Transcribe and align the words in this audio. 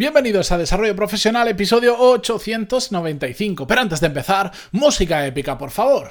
Bienvenidos 0.00 0.50
a 0.50 0.56
Desarrollo 0.56 0.96
Profesional, 0.96 1.46
episodio 1.48 1.94
895. 1.94 3.66
Pero 3.66 3.82
antes 3.82 4.00
de 4.00 4.06
empezar, 4.06 4.50
música 4.72 5.26
épica, 5.26 5.58
por 5.58 5.70
favor. 5.70 6.10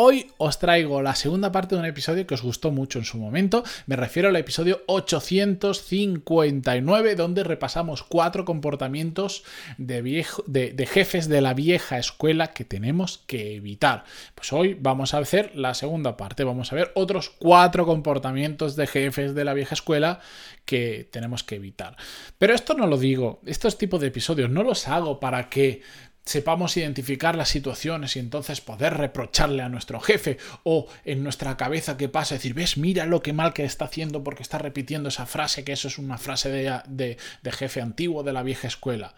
Hoy 0.00 0.30
os 0.36 0.60
traigo 0.60 1.02
la 1.02 1.16
segunda 1.16 1.50
parte 1.50 1.74
de 1.74 1.80
un 1.80 1.84
episodio 1.84 2.24
que 2.24 2.34
os 2.34 2.42
gustó 2.42 2.70
mucho 2.70 3.00
en 3.00 3.04
su 3.04 3.18
momento. 3.18 3.64
Me 3.86 3.96
refiero 3.96 4.28
al 4.28 4.36
episodio 4.36 4.84
859, 4.86 7.16
donde 7.16 7.42
repasamos 7.42 8.04
cuatro 8.04 8.44
comportamientos 8.44 9.42
de, 9.76 10.24
jefes 10.88 11.28
de 11.28 11.40
la 11.40 11.52
vieja 11.52 11.98
escuela 11.98 12.52
que 12.52 12.64
tenemos 12.64 13.24
que 13.26 13.56
evitar. 13.56 14.04
Pues 14.36 14.52
hoy 14.52 14.76
vamos 14.78 15.14
a 15.14 15.18
hacer 15.18 15.50
la 15.56 15.74
segunda 15.74 16.16
parte. 16.16 16.44
Vamos 16.44 16.72
a 16.72 16.76
ver 16.76 16.92
otros 16.94 17.30
cuatro 17.30 17.84
comportamientos 17.84 18.76
de 18.76 18.86
jefes 18.86 19.34
de 19.34 19.44
la 19.44 19.52
vieja 19.52 19.74
escuela 19.74 20.20
que 20.64 21.08
tenemos 21.10 21.42
que 21.42 21.56
evitar. 21.56 21.96
Pero 22.38 22.54
esto 22.54 22.74
no 22.74 22.86
lo 22.86 22.98
digo, 22.98 23.40
estos 23.46 23.76
tipos 23.76 24.00
de 24.00 24.06
episodios 24.06 24.48
no 24.48 24.62
los 24.62 24.86
hago 24.86 25.18
para 25.18 25.48
que 25.48 25.82
sepamos 26.28 26.76
identificar 26.76 27.36
las 27.36 27.48
situaciones 27.48 28.14
y 28.16 28.18
entonces 28.18 28.60
poder 28.60 28.94
reprocharle 28.94 29.62
a 29.62 29.70
nuestro 29.70 29.98
jefe 29.98 30.36
o 30.62 30.86
en 31.04 31.22
nuestra 31.22 31.56
cabeza 31.56 31.96
que 31.96 32.10
pasa 32.10 32.34
decir, 32.34 32.52
ves, 32.52 32.76
mira 32.76 33.06
lo 33.06 33.22
que 33.22 33.32
mal 33.32 33.54
que 33.54 33.64
está 33.64 33.86
haciendo 33.86 34.22
porque 34.22 34.42
está 34.42 34.58
repitiendo 34.58 35.08
esa 35.08 35.24
frase, 35.24 35.64
que 35.64 35.72
eso 35.72 35.88
es 35.88 35.96
una 35.96 36.18
frase 36.18 36.50
de, 36.50 37.16
jefe 37.50 37.80
antiguo 37.80 38.22
de 38.22 38.34
la 38.34 38.42
vieja 38.42 38.68
escuela. 38.68 39.14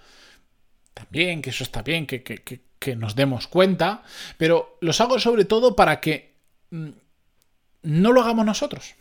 También, 0.94 1.42
que 1.42 1.50
eso 1.50 1.64
está 1.64 1.82
bien, 1.82 2.06
que, 2.06 2.22
que 2.22 2.96
nos 2.96 3.16
demos 3.16 3.48
cuenta, 3.48 4.04
pero 4.38 4.78
los 4.80 5.00
hago 5.00 5.18
sobre 5.18 5.44
todo 5.44 5.74
para 5.74 6.00
que 6.00 6.36
mm, 6.70 6.90
no 7.82 8.12
lo 8.12 8.22
hagamos 8.22 8.46
nosotros. 8.46 8.94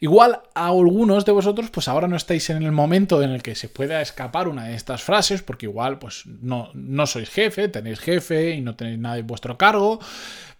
Igual 0.00 0.40
a 0.54 0.68
algunos 0.68 1.24
de 1.24 1.32
vosotros, 1.32 1.70
pues 1.70 1.88
ahora 1.88 2.08
no 2.08 2.16
estáis 2.16 2.50
en 2.50 2.62
el 2.62 2.72
momento 2.72 3.22
en 3.22 3.30
el 3.30 3.42
que 3.42 3.54
se 3.54 3.68
pueda 3.68 4.00
escapar 4.02 4.48
una 4.48 4.64
de 4.64 4.74
estas 4.74 5.02
frases, 5.02 5.42
porque 5.42 5.66
igual, 5.66 5.98
pues 5.98 6.26
no, 6.26 6.70
no 6.74 7.06
sois 7.06 7.30
jefe, 7.30 7.68
tenéis 7.68 8.00
jefe 8.00 8.50
y 8.50 8.60
no 8.60 8.76
tenéis 8.76 8.98
nada 8.98 9.18
en 9.18 9.26
vuestro 9.26 9.56
cargo, 9.56 9.98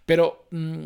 pero 0.05 0.47
mm, 0.51 0.85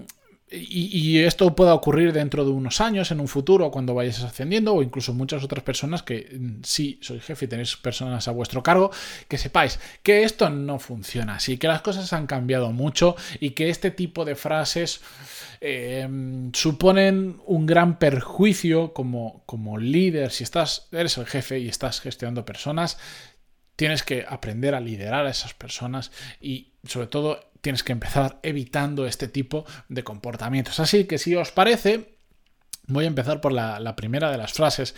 y, 0.51 1.19
esto 1.19 1.55
pueda 1.55 1.73
ocurrir 1.73 2.11
dentro 2.11 2.43
de 2.43 2.51
unos 2.51 2.81
años, 2.81 3.11
en 3.11 3.21
un 3.21 3.29
futuro, 3.29 3.71
cuando 3.71 3.93
vayáis 3.93 4.21
ascendiendo, 4.21 4.73
o 4.73 4.83
incluso 4.83 5.13
muchas 5.13 5.43
otras 5.43 5.63
personas 5.63 6.03
que 6.03 6.37
mm, 6.37 6.61
sí 6.63 6.99
sois 7.01 7.23
jefe 7.23 7.45
y 7.45 7.47
tenéis 7.47 7.77
personas 7.77 8.27
a 8.27 8.31
vuestro 8.31 8.61
cargo, 8.61 8.91
que 9.29 9.37
sepáis 9.37 9.79
que 10.03 10.23
esto 10.23 10.49
no 10.49 10.77
funciona 10.77 11.35
así, 11.35 11.57
que 11.57 11.67
las 11.67 11.81
cosas 11.81 12.11
han 12.11 12.27
cambiado 12.27 12.71
mucho 12.73 13.15
y 13.39 13.51
que 13.51 13.69
este 13.69 13.91
tipo 13.91 14.25
de 14.25 14.35
frases 14.35 14.99
em, 15.61 16.51
suponen 16.53 17.39
un 17.45 17.65
gran 17.65 17.97
perjuicio 17.97 18.93
como, 18.93 19.43
como 19.45 19.77
líder. 19.77 20.31
Si 20.31 20.43
estás, 20.43 20.89
eres 20.91 21.17
el 21.17 21.27
jefe 21.27 21.59
y 21.59 21.69
estás 21.69 22.01
gestionando 22.01 22.43
personas, 22.43 22.97
tienes 23.77 24.03
que 24.03 24.25
aprender 24.27 24.75
a 24.75 24.81
liderar 24.81 25.25
a 25.25 25.29
esas 25.29 25.53
personas 25.53 26.11
y 26.41 26.73
sobre 26.83 27.07
todo 27.07 27.50
tienes 27.61 27.83
que 27.83 27.91
empezar 27.91 28.39
evitando 28.43 29.05
este 29.05 29.27
tipo 29.27 29.65
de 29.87 30.03
comportamientos. 30.03 30.79
Así 30.79 31.05
que 31.05 31.17
si 31.17 31.35
os 31.35 31.51
parece, 31.51 32.15
voy 32.87 33.05
a 33.05 33.07
empezar 33.07 33.39
por 33.39 33.51
la, 33.51 33.95
primera 33.95 34.31
de 34.31 34.37
las 34.37 34.53
frases. 34.53 34.95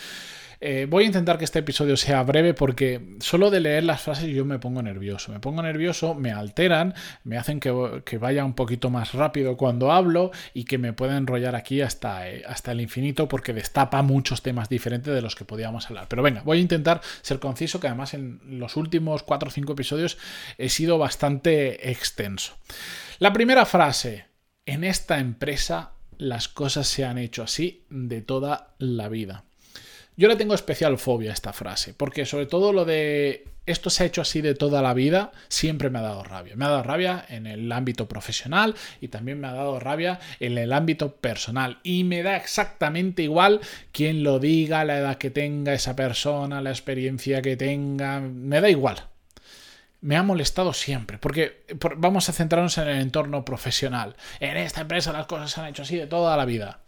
Eh, 0.66 0.88
voy 0.89 1.03
a 1.03 1.08
intentar 1.08 1.38
que 1.38 1.43
este 1.43 1.60
episodio 1.60 1.98
sea 1.98 2.23
breve 2.23 2.54
porque 2.54 3.17
solo 3.20 3.52
de 3.52 3.60
leer 3.60 3.83
las 3.83 4.02
frases 4.02 4.30
yo 4.30 4.45
me 4.45 4.60
pongo 4.60 4.82
nervioso. 4.82 5.33
Me 5.33 5.42
pongo 5.42 5.61
nervioso, 5.61 6.15
me 6.15 6.32
alteran, 6.32 6.93
me 7.26 7.37
hacen 7.37 7.60
que, 7.60 7.70
vaya 8.17 8.45
un 8.45 8.54
poquito 8.54 8.89
más 8.89 9.14
rápido 9.14 9.58
cuando 9.58 9.92
hablo 9.92 10.32
y 10.54 10.64
que 10.64 10.77
me 10.77 10.93
pueda 10.93 11.17
enrollar 11.17 11.58
aquí 11.58 11.82
hasta, 11.82 12.30
eh, 12.30 12.43
hasta 12.48 12.71
el 12.71 12.80
infinito 12.80 13.27
porque 13.27 13.52
destapa 13.52 14.02
muchos 14.04 14.42
temas 14.42 14.70
diferentes 14.70 15.14
de 15.14 15.21
los 15.21 15.36
que 15.36 15.43
podíamos 15.43 15.87
hablar. 15.87 16.08
Pero 16.08 16.23
venga, 16.23 16.43
voy 16.43 16.60
a 16.60 16.61
intentar 16.61 17.02
ser 17.23 17.39
conciso, 17.39 17.82
que 17.82 17.87
además 17.87 18.14
en 18.14 18.39
los 18.58 18.77
últimos 18.77 19.23
4 19.23 19.49
o 19.49 19.52
5 19.52 19.73
episodios 19.73 20.17
he 20.58 20.70
sido 20.70 20.98
bastante 20.98 21.92
extenso. 21.92 22.54
La 23.20 23.33
primera 23.33 23.66
frase, 23.66 24.27
en 24.66 24.86
esta 24.86 25.20
empresa 25.20 25.92
las 26.17 26.48
cosas 26.48 26.87
se 26.87 27.04
han 27.04 27.17
hecho 27.17 27.43
así 27.43 27.83
de 27.89 28.21
toda 28.21 28.76
la 28.77 29.10
vida. 29.10 29.43
Yo 30.15 30.27
le 30.27 30.35
tengo 30.35 30.53
especial 30.53 30.97
fobia 30.97 31.31
a 31.31 31.33
esta 31.33 31.53
frase, 31.53 31.93
porque 31.93 32.25
sobre 32.25 32.45
todo 32.45 32.71
lo 32.71 32.85
de 32.85 33.45
esto 33.65 33.89
se 33.89 34.03
ha 34.03 34.05
hecho 34.05 34.21
así 34.21 34.41
de 34.41 34.55
toda 34.55 34.81
la 34.81 34.93
vida, 34.93 35.31
siempre 35.47 35.89
me 35.89 35.99
ha 35.99 36.01
dado 36.03 36.23
rabia. 36.23 36.55
Me 36.55 36.65
ha 36.65 36.69
dado 36.69 36.83
rabia 36.83 37.25
en 37.29 37.47
el 37.47 37.71
ámbito 37.71 38.07
profesional 38.07 38.75
y 38.99 39.07
también 39.07 39.39
me 39.39 39.47
ha 39.47 39.53
dado 39.53 39.79
rabia 39.79 40.19
en 40.39 40.57
el 40.57 40.73
ámbito 40.73 41.15
personal. 41.15 41.79
Y 41.83 42.03
me 42.03 42.23
da 42.23 42.35
exactamente 42.35 43.23
igual 43.23 43.61
quien 43.91 44.23
lo 44.23 44.39
diga, 44.39 44.83
la 44.83 44.97
edad 44.99 45.17
que 45.17 45.31
tenga 45.31 45.73
esa 45.73 45.95
persona, 45.95 46.61
la 46.61 46.71
experiencia 46.71 47.41
que 47.41 47.55
tenga, 47.55 48.19
me 48.19 48.59
da 48.59 48.69
igual. 48.69 49.07
Me 50.01 50.17
ha 50.17 50.23
molestado 50.23 50.73
siempre, 50.73 51.17
porque 51.17 51.63
vamos 51.95 52.27
a 52.27 52.33
centrarnos 52.33 52.77
en 52.77 52.89
el 52.89 52.99
entorno 52.99 53.45
profesional. 53.45 54.17
En 54.41 54.57
esta 54.57 54.81
empresa 54.81 55.13
las 55.13 55.25
cosas 55.27 55.49
se 55.49 55.61
han 55.61 55.67
hecho 55.67 55.83
así 55.83 55.95
de 55.95 56.07
toda 56.07 56.35
la 56.35 56.43
vida. 56.43 56.81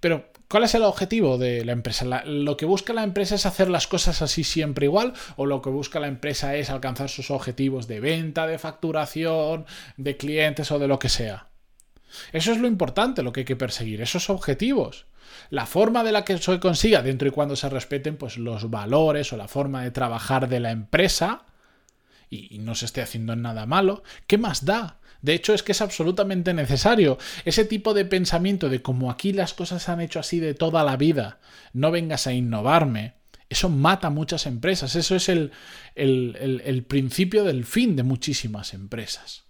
Pero 0.00 0.30
¿Cuál 0.50 0.64
es 0.64 0.74
el 0.74 0.82
objetivo 0.82 1.38
de 1.38 1.64
la 1.64 1.70
empresa? 1.70 2.24
¿Lo 2.24 2.56
que 2.56 2.66
busca 2.66 2.92
la 2.92 3.04
empresa 3.04 3.36
es 3.36 3.46
hacer 3.46 3.70
las 3.70 3.86
cosas 3.86 4.20
así 4.20 4.42
siempre 4.42 4.86
igual? 4.86 5.12
¿O 5.36 5.46
lo 5.46 5.62
que 5.62 5.70
busca 5.70 6.00
la 6.00 6.08
empresa 6.08 6.56
es 6.56 6.70
alcanzar 6.70 7.08
sus 7.08 7.30
objetivos 7.30 7.86
de 7.86 8.00
venta, 8.00 8.48
de 8.48 8.58
facturación, 8.58 9.64
de 9.96 10.16
clientes 10.16 10.72
o 10.72 10.80
de 10.80 10.88
lo 10.88 10.98
que 10.98 11.08
sea? 11.08 11.50
Eso 12.32 12.50
es 12.50 12.58
lo 12.58 12.66
importante, 12.66 13.22
lo 13.22 13.32
que 13.32 13.42
hay 13.42 13.44
que 13.44 13.54
perseguir, 13.54 14.00
esos 14.02 14.28
objetivos. 14.28 15.06
La 15.50 15.66
forma 15.66 16.02
de 16.02 16.10
la 16.10 16.24
que 16.24 16.36
se 16.38 16.58
consiga, 16.58 17.00
dentro 17.00 17.28
y 17.28 17.30
cuando 17.30 17.54
se 17.54 17.68
respeten 17.68 18.16
pues, 18.16 18.36
los 18.36 18.70
valores 18.70 19.32
o 19.32 19.36
la 19.36 19.46
forma 19.46 19.84
de 19.84 19.92
trabajar 19.92 20.48
de 20.48 20.58
la 20.58 20.72
empresa, 20.72 21.44
y 22.28 22.58
no 22.58 22.74
se 22.74 22.86
esté 22.86 23.02
haciendo 23.02 23.36
nada 23.36 23.66
malo, 23.66 24.02
¿qué 24.26 24.36
más 24.36 24.64
da? 24.64 24.98
De 25.22 25.34
hecho, 25.34 25.54
es 25.54 25.62
que 25.62 25.72
es 25.72 25.80
absolutamente 25.80 26.54
necesario. 26.54 27.18
Ese 27.44 27.64
tipo 27.64 27.94
de 27.94 28.04
pensamiento 28.04 28.68
de 28.68 28.82
como 28.82 29.10
aquí 29.10 29.32
las 29.32 29.54
cosas 29.54 29.82
se 29.82 29.90
han 29.90 30.00
hecho 30.00 30.20
así 30.20 30.40
de 30.40 30.54
toda 30.54 30.84
la 30.84 30.96
vida, 30.96 31.40
no 31.72 31.90
vengas 31.90 32.26
a 32.26 32.32
innovarme, 32.32 33.14
eso 33.48 33.68
mata 33.68 34.10
muchas 34.10 34.46
empresas. 34.46 34.94
Eso 34.94 35.16
es 35.16 35.28
el, 35.28 35.52
el, 35.96 36.84
principio 36.84 37.44
del 37.44 37.64
fin 37.64 37.96
de 37.96 38.04
muchísimas 38.04 38.74
empresas. 38.74 39.44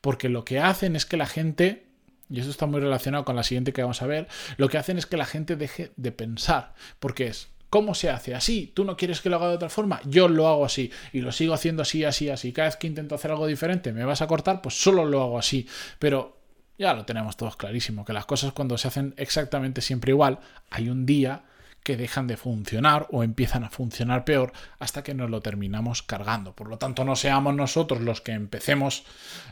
Porque 0.00 0.28
lo 0.28 0.44
que 0.44 0.58
hacen 0.58 0.96
es 0.96 1.06
que 1.06 1.16
la 1.16 1.26
gente 1.26 1.86
y 2.28 2.40
esto 2.40 2.50
está 2.50 2.66
muy 2.66 2.80
relacionado 2.80 3.24
con 3.24 3.36
la 3.36 3.42
siguiente 3.42 3.72
que 3.72 3.82
vamos 3.82 4.02
a 4.02 4.06
ver, 4.06 4.28
lo 4.56 4.68
que 4.68 4.78
hacen 4.78 4.98
es 4.98 5.06
que 5.06 5.16
la 5.16 5.26
gente 5.26 5.56
deje 5.56 5.92
de 5.96 6.10
pensar, 6.10 6.74
porque 6.98 7.26
es, 7.26 7.48
¿Cómo 7.74 7.96
se 7.96 8.08
hace? 8.08 8.36
Así. 8.36 8.70
¿Tú 8.72 8.84
no 8.84 8.96
quieres 8.96 9.20
que 9.20 9.28
lo 9.28 9.34
haga 9.34 9.48
de 9.48 9.56
otra 9.56 9.68
forma? 9.68 10.00
Yo 10.04 10.28
lo 10.28 10.46
hago 10.46 10.64
así. 10.64 10.92
Y 11.12 11.22
lo 11.22 11.32
sigo 11.32 11.54
haciendo 11.54 11.82
así, 11.82 12.04
así, 12.04 12.30
así. 12.30 12.52
Cada 12.52 12.68
vez 12.68 12.76
que 12.76 12.86
intento 12.86 13.16
hacer 13.16 13.32
algo 13.32 13.48
diferente, 13.48 13.92
me 13.92 14.04
vas 14.04 14.22
a 14.22 14.28
cortar, 14.28 14.62
pues 14.62 14.80
solo 14.80 15.04
lo 15.04 15.20
hago 15.20 15.40
así. 15.40 15.66
Pero 15.98 16.38
ya 16.78 16.94
lo 16.94 17.04
tenemos 17.04 17.36
todos 17.36 17.56
clarísimo, 17.56 18.04
que 18.04 18.12
las 18.12 18.26
cosas 18.26 18.52
cuando 18.52 18.78
se 18.78 18.86
hacen 18.86 19.12
exactamente 19.16 19.80
siempre 19.80 20.12
igual, 20.12 20.38
hay 20.70 20.88
un 20.88 21.04
día 21.04 21.46
que 21.82 21.96
dejan 21.96 22.28
de 22.28 22.36
funcionar 22.36 23.08
o 23.10 23.24
empiezan 23.24 23.64
a 23.64 23.70
funcionar 23.70 24.24
peor 24.24 24.52
hasta 24.78 25.02
que 25.02 25.14
nos 25.14 25.28
lo 25.28 25.40
terminamos 25.40 26.04
cargando. 26.04 26.54
Por 26.54 26.68
lo 26.68 26.78
tanto, 26.78 27.04
no 27.04 27.16
seamos 27.16 27.56
nosotros 27.56 28.02
los 28.02 28.20
que 28.20 28.34
empecemos 28.34 29.02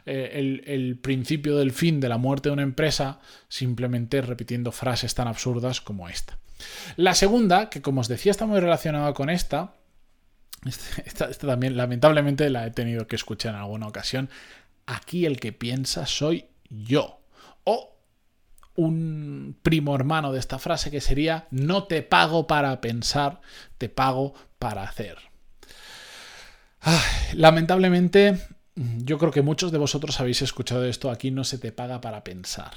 eh, 0.07 0.31
el, 0.35 0.63
el, 0.69 0.97
principio 0.97 1.57
del 1.57 1.73
fin 1.73 1.99
de 1.99 2.09
la 2.09 2.19
muerte 2.19 2.51
de 2.51 2.53
una 2.53 2.63
empresa 2.63 3.19
simplemente 3.49 4.23
repitiendo 4.23 4.71
frases 4.71 5.13
tan 5.17 5.27
absurdas 5.27 5.81
como 5.81 6.09
esta. 6.09 6.39
La 6.97 7.15
segunda, 7.15 7.71
que 7.71 7.83
como 7.83 8.01
os 8.01 8.09
decía 8.09 8.31
está 8.31 8.47
muy 8.47 8.61
relacionada 8.61 9.13
con 9.15 9.31
esta, 9.31 9.75
esta, 11.05 11.31
también 11.31 11.77
lamentablemente 11.77 12.49
la 12.51 12.67
he 12.67 12.71
tenido 12.71 13.07
que 13.07 13.17
escuchar 13.17 13.55
en 13.55 13.61
alguna 13.61 13.87
ocasión, 13.89 14.31
aquí 14.87 15.27
el 15.27 15.41
que 15.41 15.53
piensa 15.53 16.07
soy 16.07 16.47
yo. 16.69 17.21
O 17.65 17.97
un 18.75 19.57
primo 19.63 19.95
hermano 19.95 20.33
de 20.33 20.39
esta 20.39 20.59
frase 20.59 20.91
que 20.91 21.01
sería, 21.01 21.47
no 21.51 21.85
te 21.85 22.03
pago 22.03 22.47
para 22.47 22.81
pensar, 22.81 23.41
te 23.79 23.89
pago 23.89 24.35
para 24.59 24.85
hacer. 24.85 25.19
lamentablemente, 27.35 28.39
yo 28.75 29.19
creo 29.19 29.31
que 29.31 29.43
muchos 29.43 29.73
de 29.73 29.79
vosotros 29.79 30.19
habéis 30.21 30.43
escuchado 30.43 30.85
esto, 30.85 31.11
aquí 31.11 31.31
no 31.31 31.45
se 31.45 31.59
te 31.59 31.73
paga 31.73 32.01
para 32.01 32.25
pensar. 32.25 32.73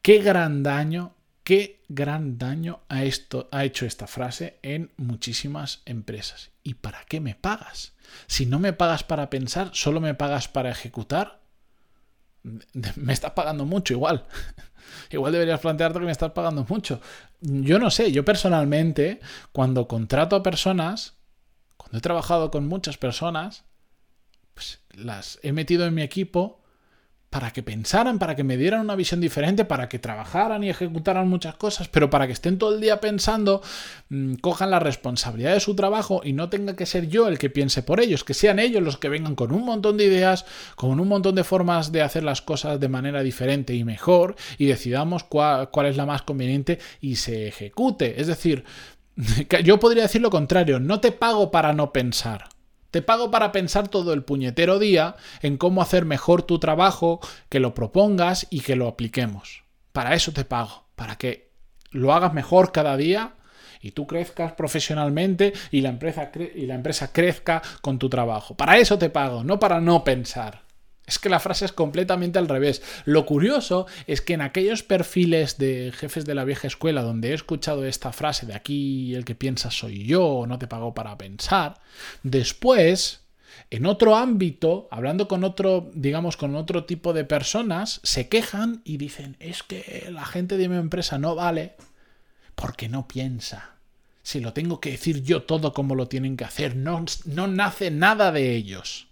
Qué 0.00 0.18
gran 0.18 0.62
daño 0.62 1.14
qué 1.48 1.80
gran 1.88 2.36
daño 2.36 2.80
ha, 2.90 3.04
hecho 3.04 3.86
esta 3.86 4.06
frase 4.06 4.58
en 4.60 4.92
muchísimas 4.98 5.80
empresas. 5.86 6.50
¿Y 6.62 6.74
para 6.74 7.06
qué 7.06 7.20
me 7.20 7.34
pagas? 7.34 7.94
Si 8.26 8.44
no 8.44 8.58
me 8.58 8.74
pagas 8.74 9.02
para 9.02 9.30
pensar, 9.30 9.70
solo 9.72 9.98
me 9.98 10.12
pagas 10.12 10.46
para 10.46 10.68
ejecutar. 10.68 11.40
me 12.96 13.14
estás 13.14 13.30
pagando 13.30 13.64
mucho 13.64 13.94
igual. 13.94 14.26
igual 15.10 15.32
deberías 15.32 15.60
plantearte 15.60 15.98
que 16.00 16.04
me 16.04 16.12
estás 16.12 16.32
pagando 16.32 16.66
mucho. 16.68 17.00
Yo 17.40 17.78
no 17.78 17.90
sé, 17.90 18.12
yo 18.12 18.26
personalmente, 18.26 19.18
cuando 19.50 19.88
contrato 19.88 20.36
a 20.36 20.42
personas, 20.42 21.14
cuando 21.78 21.96
he 21.96 22.02
trabajado 22.02 22.50
con 22.50 22.68
muchas 22.68 22.98
personas, 22.98 23.64
pues 24.52 24.80
las 24.90 25.38
he 25.42 25.52
metido 25.52 25.86
en 25.86 25.94
mi 25.94 26.02
equipo 26.02 26.60
para 27.30 27.50
que 27.52 27.62
pensaran, 27.62 28.18
para 28.18 28.34
que 28.34 28.44
me 28.44 28.56
dieran 28.56 28.80
una 28.80 28.96
visión 28.96 29.20
diferente, 29.20 29.64
para 29.64 29.88
que 29.88 29.98
trabajaran 29.98 30.64
y 30.64 30.70
ejecutaran 30.70 31.28
muchas 31.28 31.56
cosas, 31.56 31.88
pero 31.88 32.08
para 32.08 32.26
que 32.26 32.32
estén 32.32 32.58
todo 32.58 32.74
el 32.74 32.80
día 32.80 33.00
pensando, 33.00 33.60
mm, 34.08 34.36
cojan 34.36 34.70
la 34.70 34.78
responsabilidad 34.78 35.52
de 35.52 35.60
su 35.60 35.76
trabajo 35.76 36.22
y 36.24 36.32
no 36.32 36.48
tenga 36.48 36.74
que 36.74 36.86
ser 36.86 37.08
yo 37.08 37.28
el 37.28 37.38
que 37.38 37.50
piense 37.50 37.82
por 37.82 38.00
ellos, 38.00 38.24
que 38.24 38.34
sean 38.34 38.58
ellos 38.58 38.82
los 38.82 38.96
que 38.96 39.10
vengan 39.10 39.34
con 39.34 39.52
un 39.52 39.64
montón 39.64 39.98
de 39.98 40.04
ideas, 40.04 40.46
con 40.74 40.98
un 40.98 41.08
montón 41.08 41.34
de 41.34 41.44
formas 41.44 41.92
de 41.92 42.02
hacer 42.02 42.24
las 42.24 42.40
cosas 42.40 42.80
de 42.80 42.88
manera 42.88 43.22
diferente 43.22 43.74
y 43.74 43.84
mejor, 43.84 44.36
y 44.56 44.66
decidamos 44.66 45.24
cuál, 45.24 45.70
cuál 45.70 45.86
es 45.86 45.96
la 45.96 46.06
más 46.06 46.22
conveniente 46.22 46.78
y 47.00 47.16
se 47.16 47.48
ejecute. 47.48 48.20
Es 48.20 48.26
decir, 48.26 48.64
yo 49.64 49.78
podría 49.78 50.04
decir 50.04 50.22
lo 50.22 50.30
contrario, 50.30 50.80
no 50.80 51.00
te 51.00 51.12
pago 51.12 51.50
para 51.50 51.74
no 51.74 51.92
pensar. 51.92 52.48
Te 52.90 53.02
pago 53.02 53.30
para 53.30 53.52
pensar 53.52 53.88
todo 53.88 54.14
el 54.14 54.24
puñetero 54.24 54.78
día 54.78 55.16
en 55.42 55.58
cómo 55.58 55.82
hacer 55.82 56.06
mejor 56.06 56.42
tu 56.42 56.58
trabajo, 56.58 57.20
que 57.50 57.60
lo 57.60 57.74
propongas 57.74 58.46
y 58.48 58.60
que 58.60 58.76
lo 58.76 58.88
apliquemos. 58.88 59.64
Para 59.92 60.14
eso 60.14 60.32
te 60.32 60.44
pago, 60.44 60.86
para 60.96 61.16
que 61.16 61.50
lo 61.90 62.14
hagas 62.14 62.32
mejor 62.32 62.72
cada 62.72 62.96
día 62.96 63.34
y 63.82 63.90
tú 63.92 64.06
crezcas 64.06 64.52
profesionalmente 64.52 65.52
y 65.70 65.82
la 65.82 65.90
empresa, 65.90 66.30
y 66.54 66.66
la 66.66 66.74
empresa 66.74 67.12
crezca 67.12 67.62
con 67.82 67.98
tu 67.98 68.08
trabajo. 68.08 68.56
Para 68.56 68.78
eso 68.78 68.98
te 68.98 69.10
pago, 69.10 69.44
no 69.44 69.58
para 69.60 69.80
no 69.80 70.02
pensar. 70.02 70.67
Es 71.08 71.18
que 71.18 71.30
la 71.30 71.40
frase 71.40 71.64
es 71.64 71.72
completamente 71.72 72.38
al 72.38 72.48
revés. 72.48 72.82
Lo 73.06 73.24
curioso 73.24 73.86
es 74.06 74.20
que 74.20 74.34
en 74.34 74.42
aquellos 74.42 74.82
perfiles 74.82 75.56
de 75.56 75.90
jefes 75.96 76.26
de 76.26 76.34
la 76.34 76.44
vieja 76.44 76.66
escuela 76.66 77.02
donde 77.02 77.30
he 77.30 77.34
escuchado 77.34 77.86
esta 77.86 78.12
frase 78.12 78.44
de 78.44 78.54
aquí 78.54 79.14
el 79.14 79.24
que 79.24 79.34
piensa 79.34 79.70
soy 79.70 80.04
yo, 80.04 80.44
no 80.46 80.58
te 80.58 80.66
pago 80.66 80.92
para 80.92 81.16
pensar, 81.16 81.80
después, 82.22 83.22
en 83.70 83.86
otro 83.86 84.16
ámbito, 84.16 84.86
hablando 84.90 85.28
con 85.28 85.44
otro, 85.44 85.90
digamos, 85.94 86.36
con 86.36 86.54
otro 86.54 86.84
tipo 86.84 87.14
de 87.14 87.24
personas, 87.24 88.00
se 88.02 88.28
quejan 88.28 88.82
y 88.84 88.98
dicen, 88.98 89.36
es 89.40 89.62
que 89.62 90.08
la 90.12 90.26
gente 90.26 90.58
de 90.58 90.68
mi 90.68 90.76
empresa 90.76 91.16
no 91.16 91.34
vale 91.34 91.76
porque 92.54 92.90
no 92.90 93.08
piensa. 93.08 93.76
Si 94.22 94.40
lo 94.40 94.52
tengo 94.52 94.78
que 94.78 94.90
decir 94.90 95.22
yo 95.22 95.44
todo 95.44 95.72
como 95.72 95.94
lo 95.94 96.06
tienen 96.06 96.36
que 96.36 96.44
hacer, 96.44 96.76
no, 96.76 97.02
no 97.24 97.46
nace 97.46 97.90
nada 97.90 98.30
de 98.30 98.54
ellos. 98.54 99.08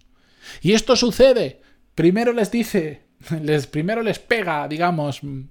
Y 0.61 0.73
esto 0.73 0.95
sucede 0.95 1.65
primero 1.97 2.31
les 2.31 2.51
dice, 2.51 3.01
les, 3.41 3.65
primero 3.65 4.03
les 4.03 4.19
pega, 4.19 4.67
digamos, 4.67 5.23
mm, 5.23 5.41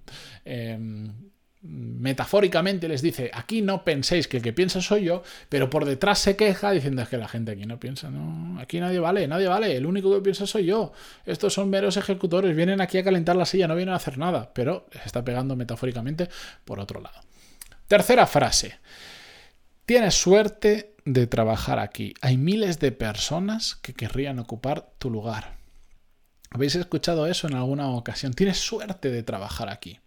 em, 0.44 1.12
metafóricamente 1.60 2.86
les 2.86 3.02
dice, 3.02 3.32
aquí 3.34 3.62
no 3.62 3.82
penséis 3.82 4.28
que 4.28 4.36
el 4.36 4.44
que 4.44 4.52
piensa 4.52 4.80
soy 4.80 5.06
yo, 5.06 5.24
pero 5.48 5.68
por 5.68 5.84
detrás 5.84 6.20
se 6.20 6.36
queja 6.36 6.70
diciendo 6.70 7.02
es 7.02 7.08
que 7.08 7.16
la 7.16 7.26
gente 7.26 7.50
aquí 7.50 7.66
no 7.66 7.80
piensa, 7.80 8.10
no, 8.10 8.60
aquí 8.60 8.78
nadie 8.78 9.00
vale, 9.00 9.26
nadie 9.26 9.48
vale, 9.48 9.76
el 9.76 9.86
único 9.86 10.14
que 10.14 10.20
piensa 10.20 10.46
soy 10.46 10.66
yo. 10.66 10.92
Estos 11.24 11.52
son 11.52 11.68
meros 11.68 11.96
ejecutores, 11.96 12.54
vienen 12.54 12.80
aquí 12.80 12.98
a 12.98 13.02
calentar 13.02 13.34
la 13.34 13.44
silla, 13.44 13.66
no 13.66 13.74
vienen 13.74 13.94
a 13.94 13.96
hacer 13.96 14.16
nada, 14.16 14.52
pero 14.54 14.86
les 14.92 15.04
está 15.04 15.24
pegando 15.24 15.56
metafóricamente 15.56 16.28
por 16.64 16.78
otro 16.78 17.00
lado. 17.00 17.18
Tercera 17.88 18.24
frase. 18.28 18.78
Tienes 19.84 20.14
suerte 20.14 20.94
de 21.04 21.26
trabajar 21.26 21.80
aquí. 21.80 22.14
Hay 22.20 22.36
miles 22.36 22.78
de 22.78 22.92
personas 22.92 23.74
que 23.74 23.94
querrían 23.94 24.38
ocupar 24.38 24.90
tu 24.98 25.10
lugar. 25.10 25.55
¿Habéis 26.50 26.74
escuchado 26.74 27.26
eso 27.26 27.48
en 27.48 27.54
alguna 27.54 27.88
ocasión? 27.88 28.32
Tienes 28.32 28.58
suerte 28.58 29.10
de 29.10 29.22
trabajar 29.22 29.68
aquí. 29.68 29.98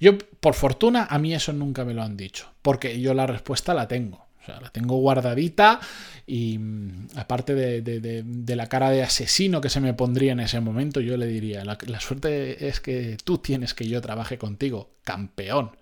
Yo, 0.00 0.18
por 0.40 0.54
fortuna, 0.54 1.06
a 1.08 1.18
mí 1.18 1.34
eso 1.34 1.52
nunca 1.52 1.84
me 1.84 1.94
lo 1.94 2.02
han 2.02 2.16
dicho, 2.16 2.52
porque 2.62 3.00
yo 3.00 3.14
la 3.14 3.26
respuesta 3.26 3.74
la 3.74 3.88
tengo. 3.88 4.26
O 4.42 4.46
sea, 4.46 4.60
la 4.60 4.70
tengo 4.70 4.96
guardadita 4.98 5.80
y 6.24 6.56
mm, 6.58 7.08
aparte 7.16 7.54
de, 7.54 8.56
la 8.56 8.68
cara 8.68 8.90
de 8.90 9.02
asesino 9.02 9.60
que 9.60 9.70
se 9.70 9.80
me 9.80 9.92
pondría 9.92 10.32
en 10.32 10.40
ese 10.40 10.60
momento, 10.60 11.00
yo 11.00 11.16
le 11.16 11.26
diría, 11.26 11.64
la, 11.64 12.00
suerte 12.00 12.68
es 12.68 12.78
que 12.78 13.16
tú 13.24 13.38
tienes 13.38 13.74
que 13.74 13.88
yo 13.88 14.00
trabaje 14.00 14.38
contigo, 14.38 14.90
campeón. 15.02 15.76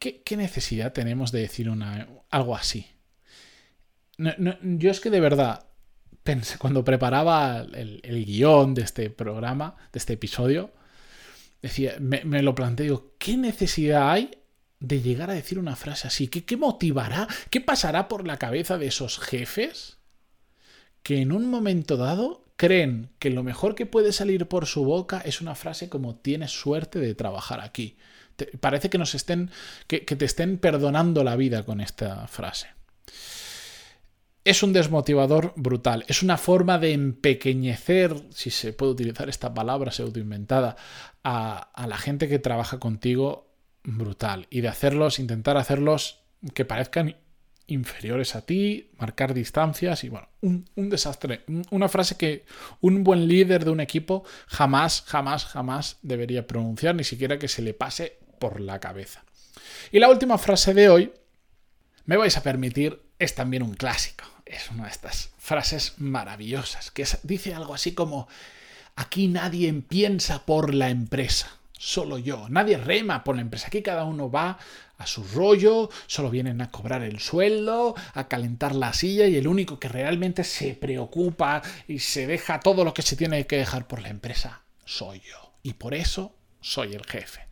¿Qué, 0.00 0.24
necesidad 0.36 0.92
tenemos 0.92 1.30
de 1.30 1.42
decir 1.42 1.70
una, 1.70 2.08
algo 2.30 2.56
así? 2.56 2.86
yo 4.18 4.90
es 4.90 5.00
que 5.00 5.10
de 5.10 5.20
verdad, 5.20 5.64
cuando 6.58 6.84
preparaba 6.84 7.66
el, 7.72 8.24
guion 8.24 8.74
de 8.74 8.82
este 8.82 9.10
programa, 9.10 9.76
de 9.92 9.98
este 9.98 10.14
episodio, 10.14 10.70
decía, 11.62 11.96
me, 12.00 12.42
lo 12.42 12.54
planteé, 12.54 12.92
¿qué 13.18 13.36
necesidad 13.36 14.10
hay 14.10 14.30
de 14.78 15.00
llegar 15.00 15.30
a 15.30 15.34
decir 15.34 15.58
una 15.58 15.76
frase 15.76 16.08
así? 16.08 16.28
¿Qué, 16.28 16.44
¿Qué 16.44 16.56
motivará? 16.56 17.28
¿Qué 17.50 17.60
pasará 17.60 18.08
por 18.08 18.26
la 18.26 18.38
cabeza 18.38 18.78
de 18.78 18.86
esos 18.86 19.18
jefes 19.18 19.98
que 21.02 21.20
en 21.20 21.32
un 21.32 21.48
momento 21.48 21.96
dado 21.96 22.44
creen 22.56 23.10
que 23.18 23.30
lo 23.30 23.42
mejor 23.42 23.74
que 23.74 23.86
puede 23.86 24.12
salir 24.12 24.46
por 24.46 24.66
su 24.66 24.84
boca 24.84 25.22
es 25.24 25.40
una 25.40 25.54
frase 25.54 25.88
como 25.88 26.16
tienes 26.16 26.52
suerte 26.52 26.98
de 26.98 27.14
trabajar 27.14 27.60
aquí? 27.60 27.96
parece 28.58 28.88
que 28.88 28.96
nos 28.96 29.14
estén, 29.14 29.50
que 29.86 30.00
te 30.00 30.24
estén 30.24 30.56
perdonando 30.56 31.24
la 31.24 31.36
vida 31.36 31.66
con 31.66 31.82
esta 31.82 32.26
frase 32.26 32.68
es 34.50 34.64
un 34.64 34.72
desmotivador 34.72 35.52
brutal. 35.56 36.04
Es 36.08 36.22
una 36.22 36.36
forma 36.36 36.78
de 36.78 36.92
empequeñecer, 36.92 38.16
si 38.30 38.50
se 38.50 38.72
puede 38.72 38.92
utilizar 38.92 39.28
esta 39.28 39.54
palabra 39.54 39.92
pseudoinventada, 39.92 40.76
a, 41.22 41.70
a 41.72 41.86
la 41.86 41.96
gente 41.96 42.28
que 42.28 42.40
trabaja 42.40 42.80
contigo 42.80 43.48
brutal. 43.84 44.48
Y 44.50 44.60
de 44.60 44.68
hacerlos, 44.68 45.20
intentar 45.20 45.56
hacerlos 45.56 46.22
que 46.52 46.64
parezcan 46.64 47.16
inferiores 47.68 48.34
a 48.34 48.44
ti, 48.44 48.90
marcar 48.98 49.34
distancias 49.34 50.02
y 50.02 50.08
bueno, 50.08 50.28
un, 50.40 50.68
un, 50.74 50.90
desastre. 50.90 51.44
Una 51.70 51.88
frase 51.88 52.16
que 52.16 52.44
un 52.80 53.04
buen 53.04 53.28
líder 53.28 53.64
de 53.64 53.70
un 53.70 53.78
equipo 53.78 54.24
jamás, 54.48 55.04
jamás, 55.06 55.44
jamás 55.44 55.98
debería 56.02 56.48
pronunciar, 56.48 56.96
ni 56.96 57.04
siquiera 57.04 57.38
que 57.38 57.46
se 57.46 57.62
le 57.62 57.72
pase 57.72 58.18
por 58.40 58.60
la 58.60 58.80
cabeza. 58.80 59.24
Y 59.92 60.00
la 60.00 60.08
última 60.08 60.38
frase 60.38 60.74
de 60.74 60.88
hoy, 60.88 61.12
me 62.06 62.16
vais 62.16 62.36
a 62.36 62.42
permitir 62.42 63.00
es 63.20 63.34
también 63.34 63.62
un 63.62 63.74
clásico. 63.74 64.24
Es 64.50 64.70
una 64.70 64.84
de 64.84 64.90
estas 64.90 65.30
frases 65.38 65.94
maravillosas, 65.98 66.90
que 66.90 67.06
dice 67.22 67.54
algo 67.54 67.72
así 67.72 67.92
como, 67.92 68.26
aquí 68.96 69.28
nadie 69.28 69.72
piensa 69.72 70.44
por 70.44 70.74
la 70.74 70.90
empresa, 70.90 71.48
solo 71.78 72.18
yo. 72.18 72.48
Nadie 72.48 72.76
rema 72.76 73.22
por 73.22 73.36
la 73.36 73.42
empresa. 73.42 73.68
Aquí 73.68 73.80
cada 73.80 74.04
uno 74.04 74.30
va 74.30 74.58
a 74.98 75.06
su 75.06 75.22
rollo, 75.22 75.88
solo 76.08 76.30
vienen 76.30 76.60
a 76.60 76.70
cobrar 76.70 77.02
el 77.02 77.20
sueldo, 77.20 77.94
a 78.12 78.26
calentar 78.26 78.74
la 78.74 78.92
silla 78.92 79.28
y 79.28 79.36
el 79.36 79.46
único 79.46 79.78
que 79.78 79.88
realmente 79.88 80.42
se 80.42 80.74
preocupa 80.74 81.62
y 81.86 82.00
se 82.00 82.26
deja 82.26 82.58
todo 82.58 82.84
lo 82.84 82.92
que 82.92 83.02
se 83.02 83.16
tiene 83.16 83.46
que 83.46 83.56
dejar 83.56 83.86
por 83.86 84.02
la 84.02 84.08
empresa 84.08 84.62
soy 84.90 85.20
yo. 85.20 85.52
Y 85.62 85.74
por 85.74 85.94
eso 85.94 86.34
soy 86.60 86.94
el 86.94 87.06
jefe. 87.06 87.46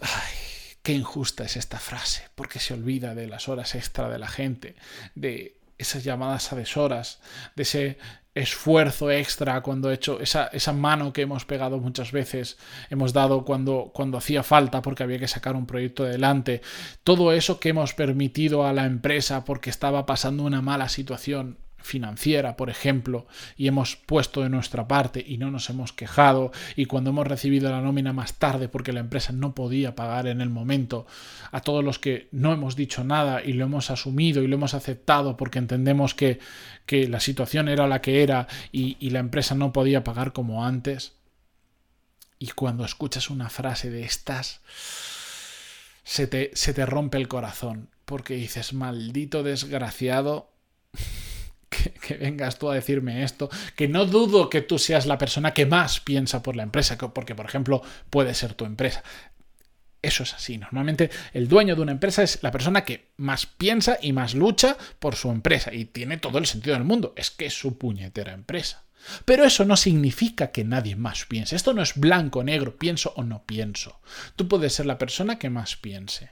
Ay, 0.00 0.34
Qué 0.82 0.92
injusta 0.92 1.44
es 1.44 1.56
esta 1.56 1.78
frase, 1.78 2.28
porque 2.34 2.58
se 2.58 2.74
olvida 2.74 3.14
de 3.14 3.26
las 3.26 3.48
horas 3.48 3.74
extra 3.74 4.08
de 4.08 4.18
la 4.18 4.28
gente, 4.28 4.76
de 5.14 5.58
esas 5.76 6.04
llamadas 6.04 6.52
a 6.52 6.56
deshoras, 6.56 7.20
de 7.56 7.62
ese 7.62 7.98
esfuerzo 8.34 9.10
extra 9.10 9.60
cuando 9.60 9.90
he 9.90 9.94
hecho 9.94 10.20
esa, 10.20 10.46
esa, 10.48 10.72
mano 10.72 11.12
que 11.12 11.22
hemos 11.22 11.44
pegado 11.44 11.78
muchas 11.78 12.12
veces, 12.12 12.58
hemos 12.88 13.12
dado 13.12 13.44
cuando, 13.44 13.90
cuando 13.92 14.18
hacía 14.18 14.42
falta 14.42 14.82
porque 14.82 15.02
había 15.02 15.18
que 15.18 15.26
sacar 15.26 15.56
un 15.56 15.66
proyecto 15.66 16.04
adelante, 16.04 16.62
todo 17.02 17.32
eso 17.32 17.58
que 17.58 17.70
hemos 17.70 17.92
permitido 17.94 18.66
a 18.66 18.72
la 18.72 18.86
empresa 18.86 19.44
porque 19.44 19.70
estaba 19.70 20.06
pasando 20.06 20.44
una 20.44 20.62
mala 20.62 20.88
situación, 20.88 21.58
financiera, 21.82 22.56
por 22.56 22.70
ejemplo, 22.70 23.26
y 23.56 23.68
hemos 23.68 23.96
puesto 23.96 24.42
de 24.42 24.48
nuestra 24.48 24.86
parte 24.86 25.24
y 25.26 25.38
no 25.38 25.50
nos 25.50 25.70
hemos 25.70 25.92
quejado, 25.92 26.52
y 26.76 26.86
cuando 26.86 27.10
hemos 27.10 27.26
recibido 27.26 27.70
la 27.70 27.80
nómina 27.80 28.12
más 28.12 28.34
tarde 28.34 28.68
porque 28.68 28.92
la 28.92 29.00
empresa 29.00 29.32
no 29.32 29.54
podía 29.54 29.94
pagar 29.94 30.26
en 30.26 30.40
el 30.40 30.50
momento, 30.50 31.06
a 31.52 31.60
todos 31.60 31.84
los 31.84 31.98
que 31.98 32.28
no 32.32 32.52
hemos 32.52 32.76
dicho 32.76 33.04
nada 33.04 33.42
y 33.42 33.52
lo 33.52 33.64
hemos 33.64 33.90
asumido 33.90 34.42
y 34.42 34.46
lo 34.46 34.56
hemos 34.56 34.74
aceptado 34.74 35.36
porque 35.36 35.58
entendemos 35.58 36.14
que, 36.14 36.38
que 36.86 37.08
la 37.08 37.20
situación 37.20 37.68
era 37.68 37.86
la 37.86 38.00
que 38.00 38.22
era 38.22 38.46
y, 38.72 38.96
y 39.00 39.10
la 39.10 39.20
empresa 39.20 39.54
no 39.54 39.72
podía 39.72 40.04
pagar 40.04 40.32
como 40.32 40.64
antes, 40.64 41.14
y 42.38 42.48
cuando 42.48 42.84
escuchas 42.86 43.28
una 43.28 43.50
frase 43.50 43.90
de 43.90 44.04
estas, 44.04 44.60
se 46.04 46.26
te, 46.26 46.50
se 46.54 46.72
te 46.72 46.86
rompe 46.86 47.18
el 47.18 47.28
corazón, 47.28 47.90
porque 48.06 48.34
dices, 48.34 48.72
maldito 48.72 49.42
desgraciado 49.42 50.50
que, 52.06 52.14
vengas 52.14 52.58
tú 52.58 52.68
a 52.70 52.74
decirme 52.74 53.22
esto, 53.22 53.48
que 53.76 53.88
no 53.88 54.04
dudo 54.04 54.50
que 54.50 54.60
tú 54.60 54.78
seas 54.78 55.06
la 55.06 55.18
persona 55.18 55.54
que 55.54 55.66
más 55.66 56.00
piensa 56.00 56.42
por 56.42 56.56
la 56.56 56.62
empresa, 56.62 56.98
porque 56.98 57.34
por 57.34 57.46
ejemplo 57.46 57.82
puede 58.10 58.34
ser 58.34 58.54
tu 58.54 58.64
empresa. 58.64 59.02
Eso 60.02 60.22
es 60.22 60.32
así. 60.32 60.56
Normalmente 60.56 61.10
el 61.32 61.46
dueño 61.46 61.76
de 61.76 61.82
una 61.82 61.92
empresa 61.92 62.22
es 62.22 62.42
la 62.42 62.50
persona 62.50 62.84
que 62.84 63.12
más 63.18 63.44
piensa 63.46 63.98
y 64.00 64.12
más 64.12 64.34
lucha 64.34 64.76
por 64.98 65.14
su 65.14 65.30
empresa. 65.30 65.74
Y 65.74 65.84
tiene 65.84 66.16
todo 66.16 66.38
el 66.38 66.46
sentido 66.46 66.74
del 66.74 66.84
mundo. 66.84 67.12
Es 67.16 67.30
que 67.30 67.46
es 67.46 67.52
su 67.52 67.76
puñetera 67.76 68.32
empresa. 68.32 68.86
Pero 69.26 69.44
eso 69.44 69.64
no 69.66 69.76
significa 69.76 70.52
que 70.52 70.64
nadie 70.64 70.96
más 70.96 71.26
piense. 71.26 71.54
Esto 71.54 71.74
no 71.74 71.82
es 71.82 71.96
blanco, 71.96 72.42
negro, 72.42 72.78
pienso 72.78 73.12
o 73.16 73.22
no 73.24 73.44
pienso. 73.44 74.00
Tú 74.36 74.48
puedes 74.48 74.72
ser 74.72 74.86
la 74.86 74.98
persona 74.98 75.38
que 75.38 75.50
más 75.50 75.76
piense. 75.76 76.30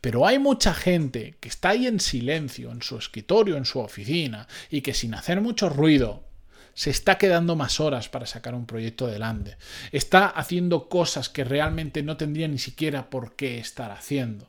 Pero 0.00 0.26
hay 0.26 0.38
mucha 0.38 0.74
gente 0.74 1.36
que 1.40 1.48
está 1.48 1.70
ahí 1.70 1.86
en 1.86 2.00
silencio, 2.00 2.70
en 2.70 2.82
su 2.82 2.96
escritorio, 2.96 3.56
en 3.56 3.64
su 3.64 3.80
oficina, 3.80 4.46
y 4.70 4.80
que 4.80 4.94
sin 4.94 5.14
hacer 5.14 5.40
mucho 5.40 5.68
ruido 5.68 6.24
se 6.74 6.90
está 6.90 7.18
quedando 7.18 7.56
más 7.56 7.80
horas 7.80 8.08
para 8.08 8.26
sacar 8.26 8.54
un 8.54 8.66
proyecto 8.66 9.06
adelante. 9.06 9.56
Está 9.90 10.26
haciendo 10.26 10.88
cosas 10.88 11.28
que 11.28 11.44
realmente 11.44 12.02
no 12.02 12.16
tendría 12.16 12.48
ni 12.48 12.58
siquiera 12.58 13.10
por 13.10 13.36
qué 13.36 13.58
estar 13.58 13.90
haciendo. 13.90 14.48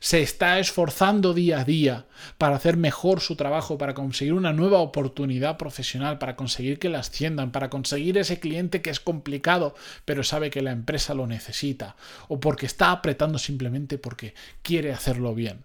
Se 0.00 0.22
está 0.22 0.58
esforzando 0.58 1.34
día 1.34 1.60
a 1.60 1.64
día 1.64 2.06
para 2.38 2.56
hacer 2.56 2.76
mejor 2.76 3.20
su 3.20 3.36
trabajo, 3.36 3.78
para 3.78 3.94
conseguir 3.94 4.34
una 4.34 4.52
nueva 4.52 4.78
oportunidad 4.78 5.56
profesional, 5.56 6.18
para 6.18 6.36
conseguir 6.36 6.78
que 6.78 6.88
la 6.88 7.00
asciendan, 7.00 7.52
para 7.52 7.70
conseguir 7.70 8.18
ese 8.18 8.40
cliente 8.40 8.82
que 8.82 8.90
es 8.90 9.00
complicado, 9.00 9.74
pero 10.04 10.24
sabe 10.24 10.50
que 10.50 10.62
la 10.62 10.72
empresa 10.72 11.14
lo 11.14 11.26
necesita, 11.26 11.96
o 12.28 12.40
porque 12.40 12.66
está 12.66 12.90
apretando 12.90 13.38
simplemente 13.38 13.98
porque 13.98 14.34
quiere 14.62 14.92
hacerlo 14.92 15.34
bien. 15.34 15.64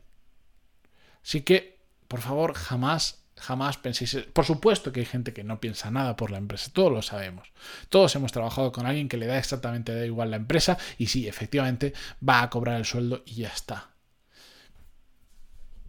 Así 1.23 1.41
que, 1.41 1.77
por 2.07 2.21
favor, 2.21 2.53
jamás 2.53 3.27
Jamás 3.39 3.77
penséis. 3.77 4.17
Por 4.33 4.45
supuesto 4.45 4.91
que 4.91 5.01
hay 5.01 5.05
gente 5.05 5.31
que 5.33 5.43
no 5.43 5.59
piensa 5.59 5.91
nada 5.91 6.15
por 6.15 6.31
la 6.31 6.37
empresa, 6.37 6.71
todos 6.73 6.91
lo 6.91 7.01
sabemos. 7.01 7.47
Todos 7.89 8.15
hemos 8.15 8.31
trabajado 8.31 8.71
con 8.71 8.87
alguien 8.87 9.07
que 9.07 9.17
le 9.17 9.27
da 9.27 9.37
exactamente 9.37 9.93
da 9.93 10.05
igual 10.05 10.31
la 10.31 10.37
empresa 10.37 10.77
y 10.97 11.07
sí, 11.07 11.27
efectivamente 11.27 11.93
va 12.27 12.41
a 12.41 12.49
cobrar 12.49 12.77
el 12.77 12.85
sueldo 12.85 13.23
y 13.25 13.35
ya 13.35 13.49
está. 13.49 13.91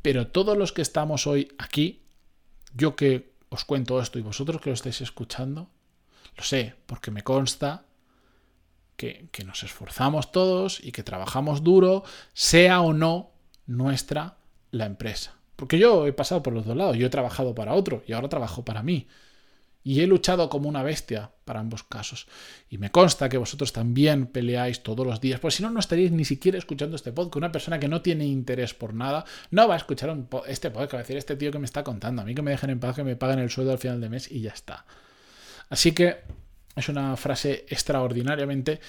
Pero 0.09 0.29
todos 0.29 0.57
los 0.57 0.73
que 0.73 0.81
estamos 0.81 1.27
hoy 1.27 1.53
aquí, 1.59 2.01
yo 2.73 2.97
que 2.97 3.35
os 3.51 3.67
cuento 3.67 4.01
esto 4.01 4.19
y 4.19 4.23
vosotros 4.23 4.59
que 4.59 4.71
lo 4.71 4.75
estáis 4.75 5.03
escuchando, 5.03 5.69
lo 6.35 6.43
sé, 6.43 6.77
porque 6.87 7.11
me 7.11 7.23
consta 7.23 7.85
que, 8.97 9.29
nos 9.45 9.65
esforzamos 9.65 10.33
todos 10.33 10.83
y 10.83 10.93
que 10.93 11.03
trabajamos 11.03 11.63
duro, 11.63 12.05
sea 12.33 12.81
o 12.81 12.95
no 12.95 13.33
nuestra 13.67 14.39
la 14.71 14.87
empresa. 14.87 15.37
Porque 15.57 15.79
yo 15.79 16.07
he 16.07 16.15
pasado 16.15 16.43
por 16.43 16.55
los 16.55 16.65
dos 16.65 16.75
lados, 16.75 16.97
yo 16.97 17.09
he 17.09 17.11
trabajado 17.11 17.55
para 17.55 17.75
otro 17.75 18.03
y 18.07 18.15
ahora 18.15 18.31
trabajo 18.31 18.65
para 18.65 18.83
mí. 18.83 19.09
Y 19.89 20.03
he 20.03 20.07
luchado 20.07 20.51
como 20.51 20.69
una 20.69 20.83
bestia 20.83 21.31
para 21.47 21.61
ambos 21.61 21.83
casos. 21.83 22.27
Y 22.69 22.77
me 22.77 22.91
consta 22.91 23.31
que 23.31 23.39
vosotros 23.39 23.73
también 23.73 24.27
peleáis 24.27 24.83
todos 24.83 25.07
los 25.07 25.19
días, 25.19 25.41
pues 25.41 25.55
si 25.55 25.63
no, 25.63 25.71
no 25.71 25.81
estaríais 25.81 26.13
ni 26.13 26.27
siquiera 26.27 26.59
escuchando 26.59 26.95
este 26.95 27.11
podcast. 27.11 27.37
Una 27.37 27.51
persona 27.51 27.81
que 27.81 27.89
no 27.89 28.03
tiene 28.03 28.27
interés 28.27 28.75
por 28.75 28.93
nada 28.93 29.25
no 29.51 29.67
va 29.67 29.73
a 29.73 29.77
escuchar 29.79 30.15
este 30.47 30.71
podcast, 30.71 30.93
va 30.93 30.99
a 30.99 31.03
decir, 31.05 31.17
este 31.17 31.37
tío 31.37 31.51
que 31.51 31.59
me 31.59 31.65
está 31.65 31.85
contando, 31.85 32.21
a 32.21 32.27
mí 32.27 32.35
que 32.35 32.43
me 32.43 32.51
dejen 32.51 32.69
en 32.69 32.81
paz, 32.81 32.97
que 32.97 33.03
me 33.03 33.17
paguen 33.17 33.39
el 33.39 33.49
sueldo 33.49 33.73
al 33.73 33.79
final 33.79 33.99
de 33.99 34.11
mes 34.11 34.31
y 34.31 34.43
ya 34.43 34.51
está. 34.51 34.85
Así 35.71 35.93
que 35.93 36.19
es 36.77 36.87
una 36.91 37.17
frase 37.17 37.65
extraordinariamente 37.71 38.81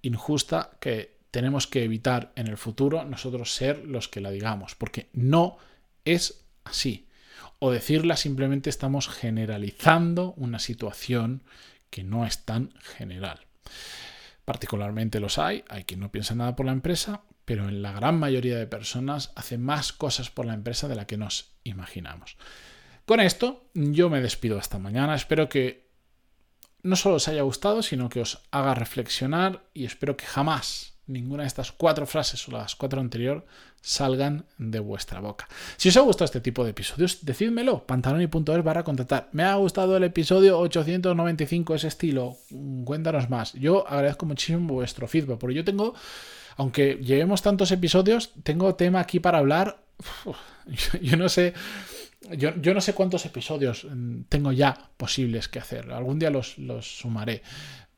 injusta 0.00 0.70
que 0.80 1.18
tenemos 1.30 1.66
que 1.66 1.84
evitar 1.84 2.32
en 2.36 2.46
el 2.46 2.56
futuro 2.56 3.04
nosotros 3.04 3.54
ser 3.54 3.84
los 3.84 4.08
que 4.08 4.22
la 4.22 4.30
digamos, 4.30 4.76
porque 4.76 5.10
no 5.12 5.58
es 6.06 6.46
así. 6.64 7.06
O 7.58 7.70
decirla 7.70 8.16
simplemente 8.16 8.70
estamos 8.70 9.08
generalizando 9.08 10.34
una 10.36 10.58
situación 10.58 11.42
que 11.90 12.04
no 12.04 12.24
es 12.24 12.44
tan 12.44 12.72
general. 12.80 13.46
Particularmente 14.44 15.20
los 15.20 15.38
hay, 15.38 15.64
hay 15.68 15.84
quien 15.84 16.00
no 16.00 16.10
piensa 16.10 16.34
nada 16.34 16.56
por 16.56 16.66
la 16.66 16.72
empresa, 16.72 17.22
pero 17.44 17.68
en 17.68 17.82
la 17.82 17.92
gran 17.92 18.18
mayoría 18.18 18.58
de 18.58 18.66
personas 18.66 19.32
hace 19.34 19.58
más 19.58 19.92
cosas 19.92 20.30
por 20.30 20.46
la 20.46 20.54
empresa 20.54 20.88
de 20.88 20.94
la 20.94 21.06
que 21.06 21.16
nos 21.16 21.52
imaginamos. 21.64 22.36
Con 23.04 23.20
esto 23.20 23.70
yo 23.74 24.10
me 24.10 24.20
despido 24.20 24.58
hasta 24.58 24.78
mañana, 24.78 25.14
espero 25.14 25.48
que 25.48 25.88
no 26.82 26.94
solo 26.94 27.16
os 27.16 27.28
haya 27.28 27.42
gustado, 27.42 27.82
sino 27.82 28.08
que 28.08 28.20
os 28.20 28.42
haga 28.50 28.74
reflexionar 28.74 29.64
y 29.74 29.84
espero 29.84 30.16
que 30.16 30.26
jamás 30.26 30.97
ninguna 31.08 31.42
de 31.42 31.48
estas 31.48 31.72
cuatro 31.72 32.06
frases 32.06 32.46
o 32.48 32.52
las 32.52 32.76
cuatro 32.76 33.00
anteriores 33.00 33.42
salgan 33.80 34.44
de 34.58 34.80
vuestra 34.80 35.20
boca. 35.20 35.48
Si 35.76 35.88
os 35.88 35.96
ha 35.96 36.00
gustado 36.00 36.26
este 36.26 36.40
tipo 36.40 36.64
de 36.64 36.70
episodios, 36.70 37.24
decídmelo, 37.24 37.86
pantaloni.es 37.86 38.64
barra 38.64 38.84
contratar. 38.84 39.28
Me 39.32 39.44
ha 39.44 39.54
gustado 39.54 39.96
el 39.96 40.04
episodio 40.04 40.58
895, 40.58 41.74
ese 41.74 41.88
estilo, 41.88 42.36
cuéntanos 42.84 43.30
más. 43.30 43.52
Yo 43.54 43.88
agradezco 43.88 44.26
muchísimo 44.26 44.74
vuestro 44.74 45.08
feedback, 45.08 45.38
porque 45.38 45.54
yo 45.54 45.64
tengo, 45.64 45.94
aunque 46.56 46.98
llevemos 47.02 47.42
tantos 47.42 47.70
episodios, 47.72 48.32
tengo 48.42 48.74
tema 48.74 49.00
aquí 49.00 49.20
para 49.20 49.38
hablar. 49.38 49.82
yo, 51.00 51.16
no 51.16 51.28
sé... 51.28 51.54
Yo, 52.36 52.52
no 52.52 52.80
sé 52.80 52.94
cuántos 52.94 53.24
episodios 53.24 53.86
mm, 53.88 54.22
tengo 54.28 54.50
ya 54.52 54.90
posibles 54.96 55.48
que 55.48 55.60
hacer. 55.60 55.92
Algún 55.92 56.18
día 56.18 56.30
los, 56.30 56.58
los 56.58 56.98
sumaré 56.98 57.42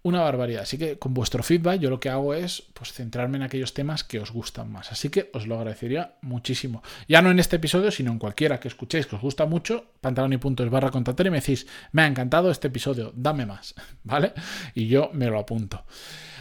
una 0.03 0.21
barbaridad. 0.21 0.63
Así 0.63 0.79
que 0.79 0.99
con 0.99 1.15
vuestro 1.15 1.43
feedback 1.43 1.81
yo 1.81 1.91
lo 1.91 2.01
que 2.01 2.09
hago 2.09 2.35
es 2.35 2.63
pues, 2.75 2.93
centrarme 2.93 3.37
en 3.37 3.43
aquellos 3.43 3.75
temas 3.75 4.05
que 4.05 4.21
os 4.21 4.33
gustan 4.33 4.71
más. 4.71 4.93
Así 4.93 5.11
que 5.11 5.31
os 5.33 5.47
lo 5.47 5.57
agradecería 5.57 6.15
muchísimo. 6.23 6.83
Ya 7.09 7.23
no 7.23 7.31
en 7.31 7.39
este 7.39 7.57
episodio, 7.57 7.91
sino 7.91 8.13
en 8.13 8.19
cualquiera 8.19 8.61
que 8.61 8.69
escuchéis 8.69 9.07
que 9.07 9.17
os 9.17 9.23
gusta 9.23 9.47
mucho, 9.47 9.85
pantaloni.es 10.01 10.71
barra 10.71 10.91
contactar 10.91 11.27
y 11.27 11.31
me 11.31 11.41
decís, 11.41 11.67
me 11.93 12.03
ha 12.03 12.07
encantado 12.07 12.51
este 12.51 12.69
episodio, 12.69 13.13
dame 13.15 13.47
más, 13.47 13.75
¿vale? 14.05 14.33
Y 14.75 14.89
yo 14.89 15.11
me 15.13 15.27
lo 15.27 15.39
apunto. 15.39 15.85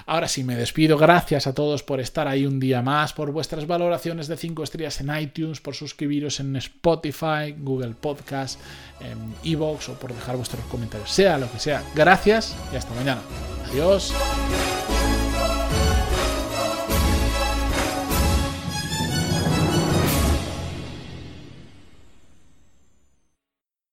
Ahora 0.10 0.28
sí, 0.28 0.44
me 0.44 0.56
despido. 0.56 0.98
Gracias 0.98 1.46
a 1.46 1.54
todos 1.54 1.84
por 1.84 2.00
estar 2.00 2.28
ahí 2.28 2.48
un 2.48 2.60
día 2.60 2.82
más, 2.82 3.14
por 3.14 3.32
vuestras 3.32 3.68
valoraciones 3.68 4.28
de 4.28 4.38
5 4.38 4.64
estrellas 4.64 5.00
en 5.02 5.16
iTunes, 5.16 5.62
por 5.62 5.76
suscribiros 5.76 6.40
en 6.40 6.56
Spotify, 6.56 7.54
Google 7.56 7.94
Podcast, 7.94 8.60
en 9.02 9.36
Evox 9.44 9.90
o 9.90 9.94
por 9.94 10.12
dejar 10.12 10.36
vuestros 10.36 10.66
comentarios. 10.66 11.12
Sea 11.12 11.38
lo 11.38 11.52
que 11.52 11.60
sea. 11.60 11.84
Gracias 11.94 12.56
y 12.74 12.78
hasta 12.78 12.92
mañana. 12.96 13.22
Adiós. 13.70 14.12